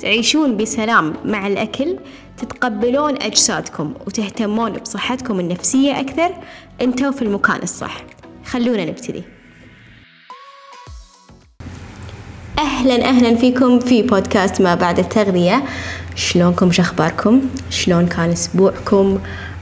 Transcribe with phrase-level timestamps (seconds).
[0.00, 1.96] تعيشون بسلام مع الأكل
[2.36, 6.30] تتقبلون أجسادكم وتهتمون بصحتكم النفسية أكثر.
[6.82, 7.96] أنتوا في المكان الصح.
[8.44, 9.22] خلونا نبتدي.
[12.58, 15.62] أهلا أهلا فيكم في بودكاست ما بعد التغذية.
[16.14, 19.18] شلونكم؟ شخباركم شلون كان أسبوعكم؟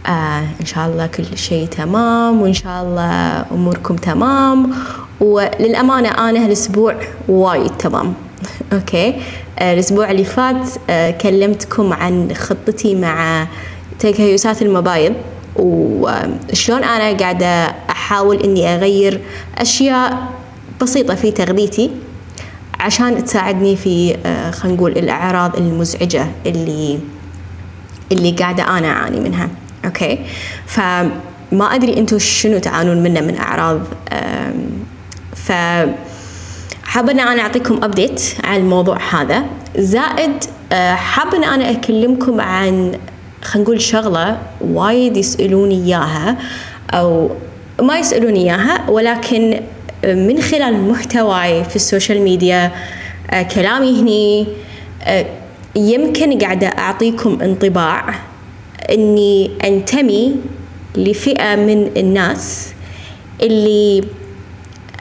[0.06, 4.72] آه إن شاء الله كل شيء تمام وإن شاء الله أموركم تمام.
[5.20, 6.96] وللأمانة أنا هالأسبوع
[7.28, 8.14] وايد تمام.
[8.72, 9.22] Okay?
[9.62, 13.46] الأسبوع اللي فات آه كلمتكم عن خطتي مع
[13.98, 15.12] تكيسات المبايض
[15.56, 17.46] وشلون أنا قاعدة
[17.90, 19.20] أحاول إني أغير
[19.58, 20.28] أشياء
[20.82, 21.90] بسيطة في تغذيتي
[22.80, 26.98] عشان تساعدني في آه خلينا نقول الأعراض المزعجة اللي
[28.12, 29.48] اللي قاعدة أنا أعاني منها.
[29.84, 30.18] Okay?
[30.66, 31.10] فما
[31.74, 33.80] أدري أنتم شنو تعانون منه من أعراض
[35.36, 35.52] ف
[36.90, 39.44] حابة أن أنا أعطيكم update على الموضوع هذا.
[39.76, 40.32] زائد
[40.72, 42.92] آه، حابة أن أنا أكلمكم عن
[43.42, 46.36] خلينا نقول شغلة وايد يسألوني إياها
[46.90, 47.30] أو
[47.82, 49.60] ما يسألوني إياها ولكن
[50.04, 52.72] من خلال محتواي في ال social media
[53.30, 54.46] آه، كلامي هني
[55.02, 55.26] آه،
[55.76, 58.14] يمكن قاعدة أعطيكم انطباع
[58.90, 60.36] أني أنتمي
[60.96, 62.72] لفئة من الناس
[63.42, 64.04] اللي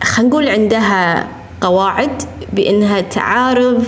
[0.04, 2.22] خلينا نقول عندها قواعد
[2.54, 3.84] بأنها تعارض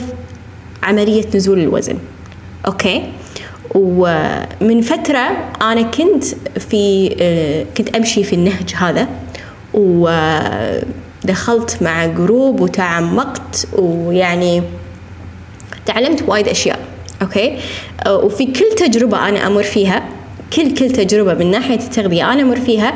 [0.84, 1.98] عملية نزول الوزن.
[2.68, 3.04] Okay?
[3.76, 6.24] ومن فترة أنا كنت
[6.60, 7.10] في
[7.78, 9.08] كنت أمشي في النهج هذا
[9.74, 14.64] ودخلت مع group وتعمقت ويعني
[15.86, 16.80] تعلمت وايد أشياء.
[17.22, 17.58] أوكي؟
[18.08, 20.04] وفي كل تجربة أنا أمر فيها
[20.56, 22.94] كل كل تجربة من ناحية التغذية أنا أمر فيها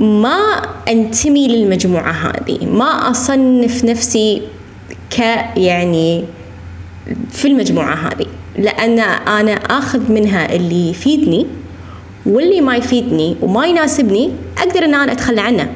[0.00, 2.66] ما أنتمي للمجموعة هذه.
[2.66, 4.42] ما أصنف نفسي
[5.10, 5.18] ك
[5.56, 6.24] يعني
[7.30, 8.26] في المجموعة هذه.
[8.58, 11.46] لأن أنا آخذ منها اللي يفيدني
[12.26, 15.72] واللي ما يفيدني وما يناسبني أقدر أن أنا أتخلى عنه.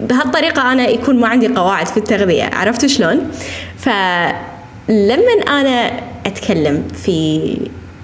[0.00, 3.30] بهالطريقة أنا يكون ما عندي قواعد في التغذية عرفتوا شلون؟
[3.78, 7.40] فلما أنا أتكلم في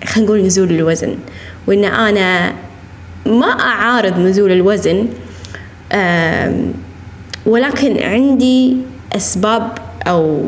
[0.04, 1.16] خلينا نقول نزول الوزن
[1.66, 2.52] وإن أنا
[3.26, 5.06] ما أعارض نزول الوزن
[7.46, 8.76] ولكن عندي
[9.16, 10.42] أسباب أو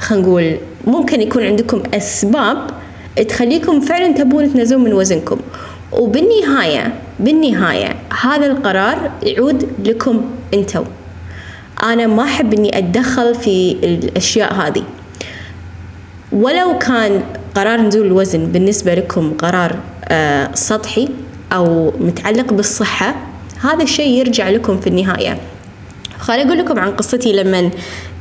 [0.00, 2.70] خلينا نقول ممكن يكون عندكم أسباب
[3.28, 5.38] تخليكم فعلا تبون تنزلون من وزنكم.
[5.92, 10.84] وبالنهاية بالنهاية هذا القرار يعود لكم أنتو.
[11.82, 14.82] أنا ما أحب إني أتدخل في الأشياء هذه.
[16.32, 17.22] ولو كان
[17.54, 19.76] قرار نزول الوزن بالنسبة لكم قرار
[20.08, 21.08] آه سطحي
[21.52, 23.14] أو متعلق بالصحة
[23.60, 25.38] هذا الشيء يرجع لكم في النهاية.
[26.18, 27.70] خليني أقول لكم عن قصتي لما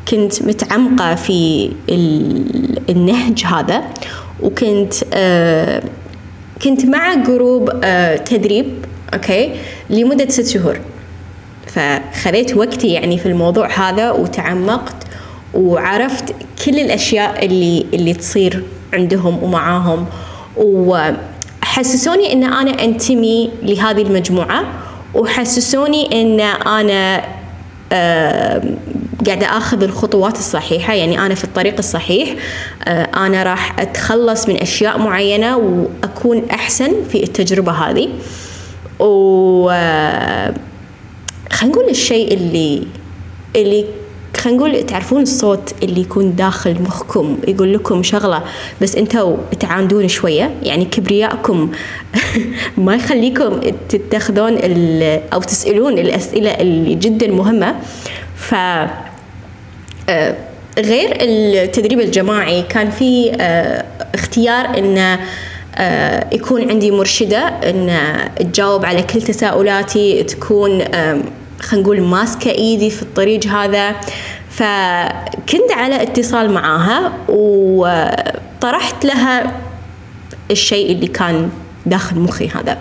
[0.07, 1.71] كنت متعمقة في
[2.89, 3.83] النهج هذا
[4.41, 5.83] وكنت آه
[6.63, 9.55] كنت مع جروب آه تدريب أوكي
[9.89, 10.79] لمدة ست شهور.
[11.67, 14.95] فخذيت وقتي يعني في الموضوع هذا وتعمقت
[15.53, 16.35] وعرفت
[16.65, 18.63] كل الأشياء اللي اللي تصير
[18.93, 20.05] عندهم ومعاهم
[20.57, 21.11] و
[21.73, 24.65] حسسوني إن أنا أنتمي لهذه المجموعة
[25.13, 27.23] وحسسوني إن أنا
[29.25, 32.35] قاعدة آخذ الخطوات الصحيحة يعني أنا في الطريق الصحيح
[32.87, 38.09] آه أنا راح أتخلص من أشياء معينة وأكون أحسن في التجربة هذه.
[38.99, 40.53] و آه
[41.51, 42.83] خلينا نقول الشيء اللي
[43.55, 43.85] اللي
[44.37, 48.43] خلينا نقول تعرفون الصوت اللي يكون داخل مخكم يقول لكم شغلة
[48.81, 51.71] بس أنتوا تعاندون شوية يعني كبريائكم
[52.77, 54.57] ما يخليكم تتخذون
[55.33, 57.75] أو تسألون الأسئلة اللي جدا مهمة.
[58.35, 58.55] ف
[60.79, 63.31] غير التدريب الجماعي كان في
[64.13, 65.19] اختيار إن
[66.31, 67.99] يكون عندي مرشدة إن
[68.35, 70.81] تجاوب على كل تساؤلاتي تكون
[71.59, 73.95] خلينا نقول ماسكة إيدي في الطريق هذا.
[74.53, 79.51] فكنت على اتصال معاها وطرحت لها
[80.51, 81.49] الشيء اللي كان
[81.85, 82.77] داخل مخي هذا.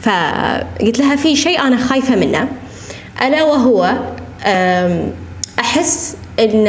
[0.00, 2.48] فقلت لها في شيء أنا خايفة منه.
[3.22, 3.96] ألا وهو
[5.58, 6.66] أحس إن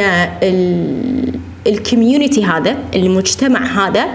[1.66, 4.06] ال community هذا المجتمع هذا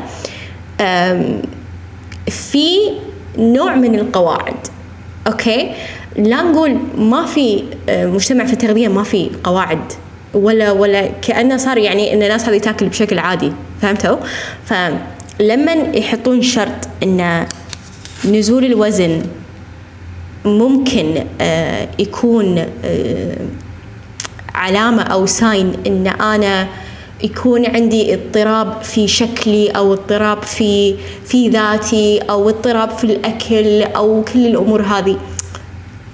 [2.28, 2.78] في
[3.38, 4.68] نوع من القواعد.
[5.28, 5.72] Okay?
[6.18, 9.94] لا نقول ما في مجتمع في التغذية ما في قواعد
[10.34, 13.52] ولا ولا كأنه صار يعني إن الناس هذه تاكل بشكل عادي.
[13.82, 14.18] فهمتوا؟
[14.66, 17.46] فلما يحطون شرط إن
[18.26, 19.22] نزول الوزن
[20.46, 23.38] ممكن آه، يكون آه،
[24.56, 26.68] علامة أو ساين إن أنا
[27.24, 30.96] يكون عندي اضطراب في شكلي أو اضطراب في
[31.26, 35.18] في ذاتي أو اضطراب في الأكل أو كل الأمور هذه.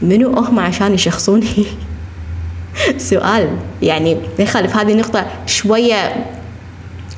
[0.01, 1.47] منو هم عشان يشخصوني؟
[2.97, 3.49] سؤال.
[3.81, 6.25] يعني ما يخالف هذه النقطة شوية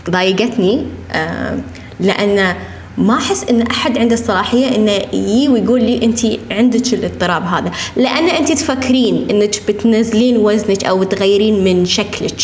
[0.10, 1.58] ضايقتني آه
[2.00, 2.56] لأن
[2.98, 6.20] ما أحس إن أحد عنده الصلاحية إنه يجي ويقول لي انت
[6.52, 7.72] عندك الاضطراب هذا.
[7.96, 12.42] لأن انت تفكرين إنك بتنزلين وزنك أو تغيرين من شكلك.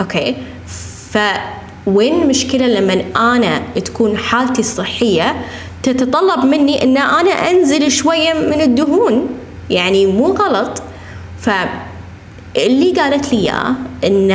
[0.00, 0.34] أوكي؟
[1.10, 5.36] فوين المشكلة لما أنا تكون حالتي الصحيه
[5.82, 9.26] تتطلب مني إن أنا أنزل شوية من الدهون؟
[9.70, 10.82] يعني مو غلط.
[12.54, 14.30] فاللي قالت لي إياه إن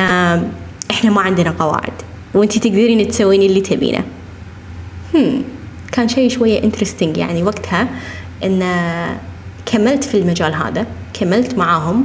[0.92, 1.94] إحنا ما عندنا قواعد
[2.34, 4.04] وأنت تقدرين تسوين اللي تبينه.
[5.14, 5.44] هم
[5.92, 7.88] كان شيء شوية انترستنج يعني وقتها
[8.44, 8.64] إن
[9.66, 12.04] كملت في المجال هذا كملت معاهم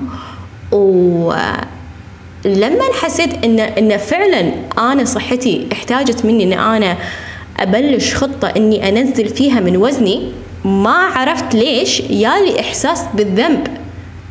[0.72, 1.32] و
[2.44, 6.96] لما حسيت إن إن فعلا أنا صحتي احتاجت مني إن أنا
[7.58, 10.32] أبلش خطة إني أنزل فيها من وزني
[10.64, 13.66] ما عرفت ليش يالي إحساس بالذنب.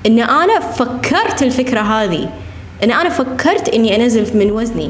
[0.06, 2.30] إن أنا فكرت الفكرة هذه
[2.84, 4.90] إن أنا فكرت إني أنزل من وزني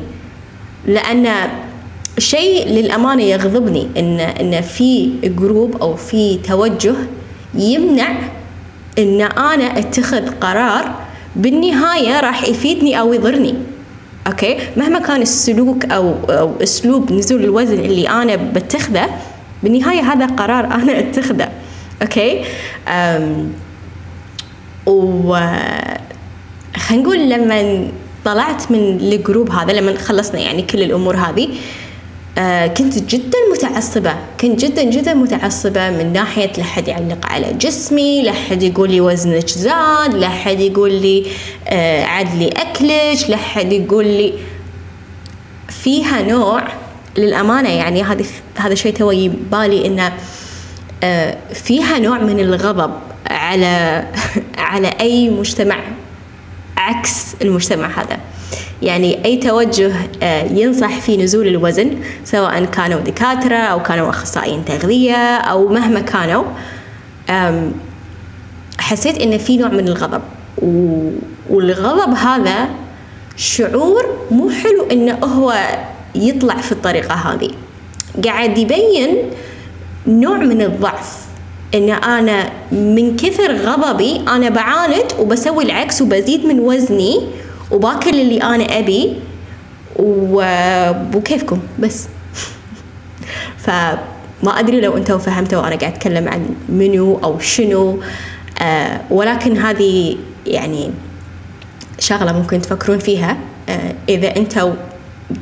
[0.87, 1.27] لأن
[2.17, 6.95] شيء للأمانة يغضبني إن إن في group أو في توجه
[7.55, 8.09] يمنع
[8.99, 10.95] إن أنا أتخذ قرار
[11.35, 13.55] بالنهاية راح يفيدني أو يضرني.
[14.27, 14.57] Okay?
[14.77, 19.09] مهما كان السلوك أو أو أسلوب نزول الوزن اللي أنا بتخذه
[19.63, 21.49] بالنهاية هذا قرار أنا أتخذه.
[22.01, 22.41] Okay?
[22.87, 23.53] أم
[24.85, 25.37] و
[26.77, 27.87] خلينا نقول لما
[28.25, 31.49] طلعت من الجروب هذا لما خلصنا يعني كل الأمور هذه
[32.37, 38.63] آه كنت جدا متعصبة كنت جدا جدا متعصبة من ناحية لحد يعلق على جسمي لحد
[38.63, 41.25] يقول لي وزنك زاد لحد يقول لي
[41.67, 44.33] آه عد لي أكلك لحد يقول لي.
[45.69, 46.63] فيها نوع
[47.17, 48.25] للأمانة يعني هذا
[48.55, 50.13] هذا شيء توي بالي إنه
[51.03, 52.91] آه فيها نوع من الغضب.
[53.27, 54.05] على
[54.57, 55.77] على أي مجتمع
[56.77, 58.19] عكس المجتمع هذا.
[58.81, 65.37] يعني أي توجه آه، ينصح في نزول الوزن سواء كانوا دكاترة أو كانوا أخصائيين تغذية
[65.37, 66.43] أو مهما كانوا.
[68.79, 70.21] حسيت إن في نوع من الغضب.
[71.49, 72.69] والغضب هذا
[73.37, 75.53] شعور مو حلو إنه هو
[76.15, 77.51] يطلع في الطريقة هذه.
[78.25, 79.17] قاعد يبين
[80.07, 81.20] نوع من الضعف.
[81.75, 87.27] إن أنا من كثر غضبي أنا بعاند وبسوي العكس وبزيد من وزني
[87.71, 89.13] وباكل اللي أنا أبي
[91.15, 92.07] وكيفكم بس.
[93.63, 97.99] فما أدري لو أنتم فهمتوا وأنا قاعد أتكلم عن منو أو شنو.
[98.61, 100.91] آه ولكن هذه يعني
[101.99, 103.37] شغلة ممكن تفكرون فيها.
[103.69, 104.73] آه إذا أنتم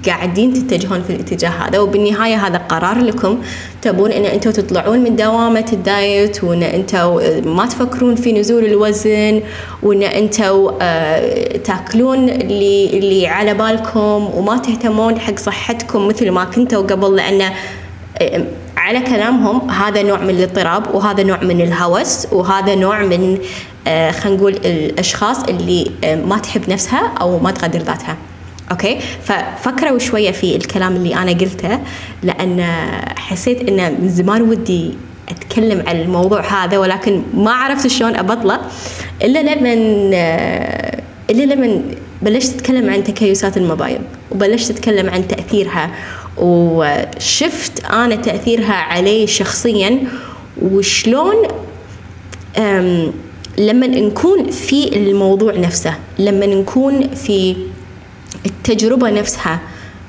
[0.07, 3.39] قاعدين تتجهون في الاتجاه هذا وبالنهاية هذا قرار لكم.
[3.81, 9.41] تبون إن أنتم تطلعون من دوامة الدايت وإن أنتم ما تفكرون في نزول الوزن
[9.83, 16.81] وإن أنتم آه، تاكلون اللي اللي على بالكم وما تهتمون حق صحتكم مثل ما كنتوا
[16.81, 17.53] قبل لأنه
[18.17, 18.43] آه،
[18.77, 23.37] على كلامهم هذا نوع من الاضطراب وهذا نوع من الهوس وهذا نوع من
[23.87, 28.17] آه، خلينا نقول الأشخاص اللي ما تحب نفسها أو ما تقدر ذاتها.
[28.71, 31.79] أوكي؟ ففكروا شوية في الكلام اللي أنا قلته
[32.23, 32.61] لأن
[33.17, 34.93] حسيت إنه من زمان ودي
[35.29, 38.59] أتكلم عن الموضوع هذا ولكن ما عرفت شلون أبطله
[39.23, 39.73] إلا لما
[41.29, 41.81] إلا لما
[42.21, 45.91] بلشت أتكلم عن تكيسات المبايض وبلشت أتكلم عن تأثيرها
[46.37, 49.99] وشفت أنا تأثيرها علي شخصيا
[50.61, 51.35] وشلون
[53.57, 57.55] لما نكون في الموضوع نفسه لما نكون في
[58.45, 59.59] التجربة نفسها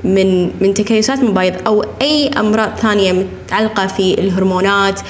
[0.04, 5.00] من من تكيسات مبايض أو أي أمراض ثانية متعلقة في الهرمونات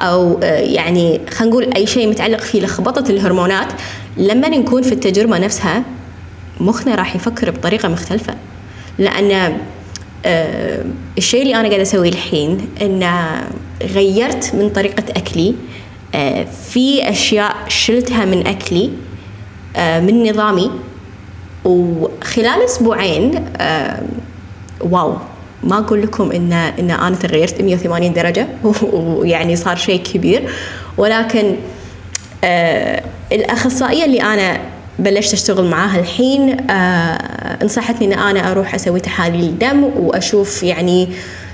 [0.00, 3.72] أو آه، يعني خلينا نقول أي شيء متعلق في لخبطة الهرمونات
[4.16, 5.82] لما نكون في التجربة نفسها
[6.60, 8.34] مخنا راح يفكر بطريقة مختلفة.
[8.98, 9.58] لأن
[10.26, 10.84] آه،
[11.18, 13.10] الشيء اللي أنا قاعدة أسويه الحين إن
[13.82, 15.54] غيرت من طريقة أكلي
[16.14, 18.90] آه، في أشياء شلتها من أكلي
[19.76, 20.70] من نظامي
[21.64, 23.44] وخلال أسبوعين
[24.80, 25.16] واو.
[25.62, 28.46] ما أقول لكم ان إن أنا تغيرت 180 درجة
[28.92, 30.50] ويعني صار شيء كبير.
[30.96, 31.56] ولكن
[32.44, 33.02] آه
[33.32, 34.60] الأخصائية اللي أنا
[34.98, 41.08] بلشت أشتغل معاها الحين آه نصحتني إن أنا أروح أسوي تحاليل دم وأشوف يعني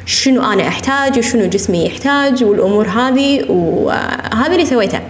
[0.07, 3.51] شنو أنا أحتاج وشنو جسمي يحتاج والأمور هذه.
[3.51, 5.01] وهذا اللي سويته.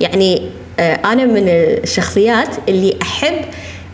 [0.00, 0.42] يعني
[0.80, 3.34] آه أنا من الشخصيات اللي أحب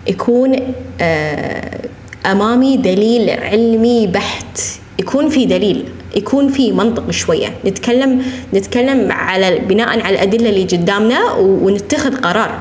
[0.06, 0.56] يكون
[1.00, 1.80] آه
[2.26, 4.58] أمامي دليل علمي بحت.
[4.98, 5.84] يكون في دليل
[6.16, 7.48] يكون في منطق شوية.
[7.64, 8.22] نتكلم
[8.54, 12.58] نتكلم على بناء على الأدلة اللي قدامنا ونتخذ قرار.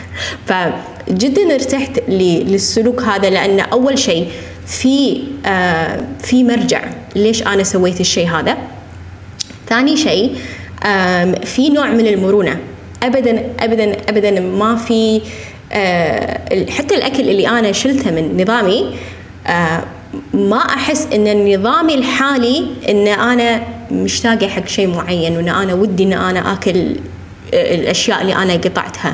[0.46, 4.28] فجدا ارتحت للسلوك هذا لأن أول شيء
[4.66, 6.84] في آه في مرجع
[7.16, 8.56] ليش أنا سويت الشيء هذا.
[9.68, 10.34] ثاني شيء
[11.44, 12.58] في نوع من المرونة.
[13.02, 15.20] ابدا ابدا ابدا ما في
[16.70, 18.96] حتى الأكل اللي أنا شلته من نظامي
[19.46, 19.84] آه
[20.34, 26.12] ما أحس إن النظام الحالي إن أنا مشتاقة حق شيء معين وإن أنا ودي إن
[26.12, 26.96] أنا آكل
[27.52, 29.12] الأشياء اللي أنا قطعتها.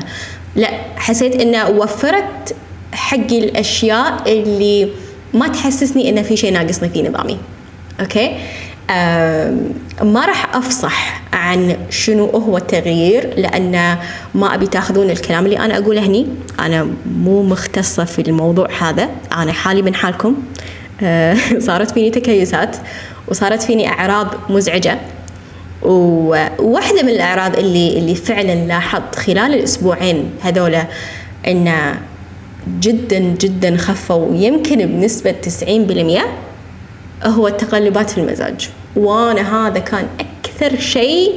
[0.55, 2.55] لا حسيت انه وفرت
[2.93, 4.89] حقي الأشياء اللي
[5.33, 7.37] ما تحسسني انه في شيء ناقصني في نظامي.
[7.99, 8.35] أوكي؟
[10.01, 13.97] ما راح أفصح عن شنو هو التغيير لأن
[14.35, 16.27] ما أبي تاخذون الكلام اللي أنا أقوله هني.
[16.59, 19.09] أنا مو مختصة في الموضوع هذا.
[19.33, 20.35] أنا حالي من حالكم.
[21.01, 21.37] آه،
[21.67, 22.77] صارت فيني تكيسات
[23.27, 24.99] وصارت فيني أعراض مزعجة.
[25.81, 30.87] وواحدة من الأعراض اللي اللي فعلا لاحظت خلال الأسبوعين هذولا
[31.47, 31.95] إن
[32.79, 36.21] جدا جدا خفوا يمكن بنسبة 90%
[37.25, 38.69] هو التقلبات في المزاج.
[38.95, 41.31] وأنا هذا كان أكثر شيء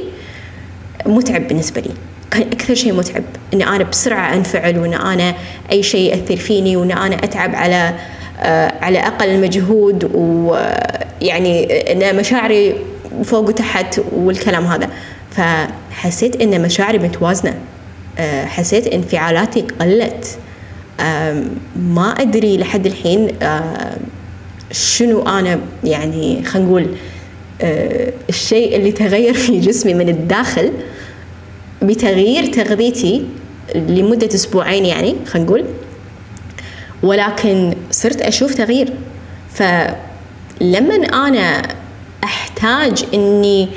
[1.05, 1.89] متعب بالنسبة لي.
[2.31, 3.23] كان أكثر شيء متعب.
[3.53, 5.35] إني أنا بسرعة أنفعل وإن أنا
[5.71, 7.93] أي شيء يأثر فيني وإن أنا أتعب على
[8.39, 12.75] آه، على أقل مجهود ويعني إن مشاعري
[13.23, 14.89] فوق وتحت والكلام هذا.
[15.31, 17.55] فحسيت إن مشاعري متوازنة.
[18.17, 20.37] آه، حسيت إنفعالاتي قلت.
[21.75, 23.27] ما أدري لحد الحين
[24.71, 26.87] شنو أنا يعني خلينا نقول
[27.61, 30.71] آه، الشيء اللي تغير في جسمي من الداخل
[31.81, 33.25] بتغيير تغذيتي
[33.75, 35.65] لمدة أسبوعين يعني خلينا نقول.
[37.03, 38.93] ولكن صرت أشوف تغيير.
[39.53, 40.95] فلما
[41.27, 41.61] أنا
[42.23, 43.69] أحتاج إني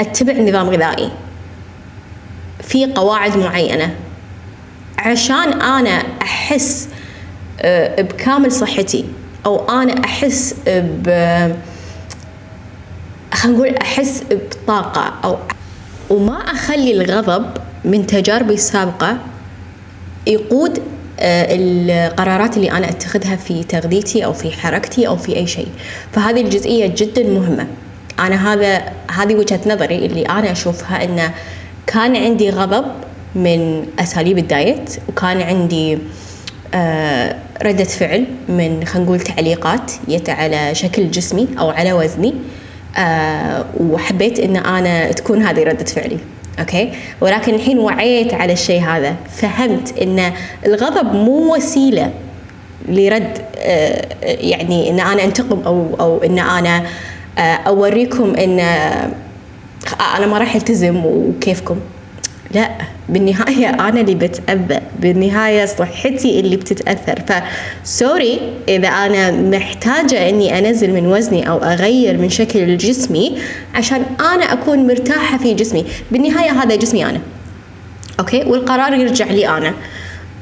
[0.00, 1.10] أتبع نظام غذائي
[2.62, 3.94] في قواعد معينة
[4.98, 6.88] عشان أنا أحس
[7.60, 9.04] آه، بكامل صحتي.
[9.46, 11.08] أو أنا أحس ب
[13.34, 15.36] خلينا نقول أحس بطاقة أو
[16.10, 17.46] وما أخلي الغضب
[17.84, 19.18] من تجاربي السابقة
[20.26, 20.82] يقود
[21.20, 25.68] آه، القرارات اللي أنا أتخذها في تغذيتي أو في حركتي أو في أي شيء.
[26.12, 27.66] فهذه الجزئية جدا مهمة.
[28.18, 31.34] أنا هذا هذه وجهة نظري اللي أنا أشوفها أنه
[31.86, 32.84] كان عندي غضب
[33.34, 35.98] من أساليب ال diet وكان عندي
[36.74, 42.34] آه، ردة فعل من خلينا نقول تعليقات جت على شكل جسمي أو على وزني.
[42.96, 46.18] آه وحبيت إن أنا تكون هذه ردة فعلي.
[46.58, 46.92] Okay?
[47.20, 49.16] ولكن الحين وعيت على الشيء هذا.
[49.30, 50.32] فهمت إن
[50.66, 52.12] الغضب مو وسيلة
[52.88, 56.82] لرد آه يعني إن أنا أنتقم أو أو إن أنا
[57.38, 58.60] آه أوريكم إن
[60.16, 61.80] أنا ما راح ألتزم وكيفكم.
[62.50, 62.70] لا.
[63.08, 67.22] بالنهاية أنا اللي بتأذى بالنهاية صحتي اللي بتتأثر.
[67.84, 73.38] فسوري إذا أنا محتاجة إني أنزل من وزني أو أغير من شكل جسمي
[73.74, 75.84] عشان أنا أكون مرتاحة في جسمي.
[76.10, 77.20] بالنهاية هذا جسمي أنا.
[78.20, 79.74] أوكي؟ والقرار يرجع لي أنا.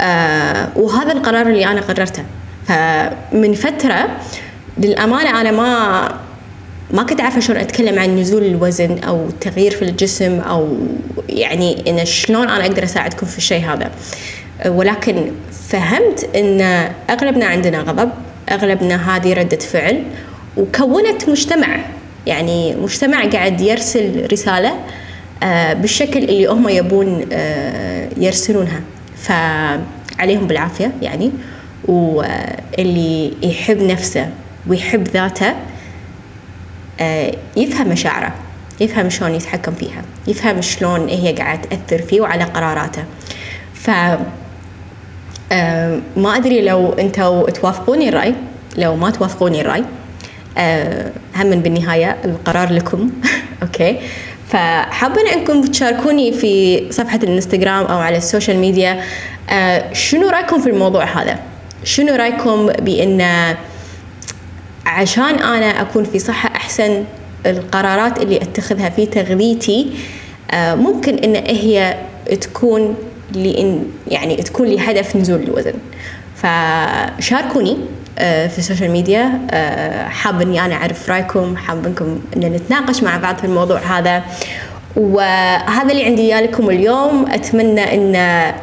[0.00, 2.24] آه وهذا القرار اللي أنا قررته.
[2.68, 4.08] فمن فترة
[4.78, 6.08] للأمانة أنا ما
[6.90, 10.76] ما كنت عارفة شلون أتكلم عن نزول الوزن أو تغيير في الجسم أو
[11.28, 13.90] يعني إن شلون أنا أقدر أساعدكم في الشيء هذا.
[14.66, 15.32] ولكن
[15.68, 16.60] فهمت إن
[17.10, 18.10] أغلبنا عندنا غضب
[18.50, 20.02] أغلبنا هذه ردة فعل
[20.56, 21.78] وكونت مجتمع
[22.26, 24.74] يعني مجتمع قاعد يرسل رسالة
[25.42, 28.80] آه، بالشكل اللي هم يبون آه، يرسلونها.
[29.16, 31.30] فعليهم بالعافية يعني
[31.84, 34.28] واللي يحب نفسه
[34.66, 35.54] ويحب ذاته آه،
[37.56, 38.34] يفهم مشاعره
[38.80, 43.04] يفهم شلون يتحكم فيها يفهم شلون هي قاعدة تأثر فيه وعلى قراراته.
[43.74, 43.90] ف
[45.52, 48.34] آه، ما أدري لو أنتوا توافقوني الرأي
[48.76, 49.84] لو ما توافقوني الرأي
[50.58, 53.10] آه، هم بالنهاية القرار لكم.
[53.62, 54.00] أوكي؟
[54.48, 59.00] فحابة أنكم تشاركوني في صفحة الإنستغرام أو على ال social media
[59.92, 61.38] شنو رأيكم في الموضوع هذا؟
[61.84, 63.22] شنو رأيكم بأن
[64.86, 67.04] عشان أنا أكون في صحة أحسن
[67.46, 69.90] القرارات اللي أتخذها في تغذيتي
[70.50, 71.96] آه، ممكن إن هي
[72.40, 72.96] تكون
[73.32, 75.72] لإن يعني تكون لهدف نزول الوزن.
[76.36, 77.76] فشاركوني
[78.18, 79.40] آه، في ال social media.
[79.50, 84.22] آه، حابة إني أنا أعرف رأيكم حابة إنكم إن نتناقش مع بعض في الموضوع هذا.
[84.96, 87.26] وهذا اللي عندي لكم اليوم.
[87.30, 88.54] أتمنى إن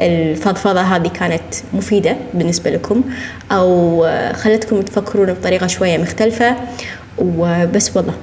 [0.00, 3.02] الفضفضة هذه كانت مفيدة بالنسبة لكم
[3.52, 6.56] أو خلتكم تفكرون بطريقة شوية مختلفة.
[7.18, 8.14] وبس والله.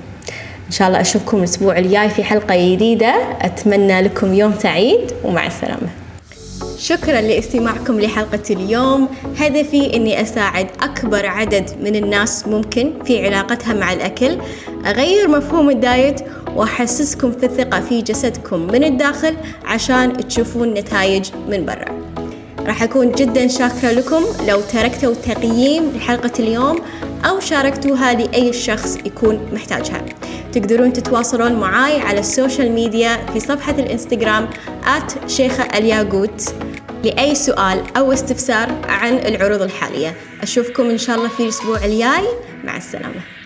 [0.67, 3.15] إن شاء الله أشوفكم الأسبوع الجاي في حلقة جديدة.
[3.41, 5.89] أتمنى لكم يوم سعيد ومع السلامة.
[6.79, 9.07] شكرا لاستماعكم لحلقة اليوم.
[9.37, 14.37] هدفي أني أساعد أكبر عدد من الناس ممكن في علاقتها مع الأكل.
[14.85, 16.21] أغير مفهوم ال diet
[16.55, 21.85] وأحسسكم في الثقة في جسدكم من الداخل عشان تشوفون نتائج من برا.
[22.65, 24.23] راح أكون جدا شاكرة لكم.
[24.47, 26.79] لو تركتوا تقييم لحلقة اليوم
[27.25, 30.05] أو شاركتوها لأي شخص يكون محتاجها.
[30.53, 34.49] تقدرون تتواصلون معاي على ال social media في صفحة الإنستغرام
[35.27, 36.53] شيخة الياقوت
[37.03, 40.15] لأي سؤال أو استفسار عن العروض الحالية.
[40.41, 42.27] أشوفكم إن شاء الله في الأسبوع الجاي.
[42.63, 43.38] مع السلامة.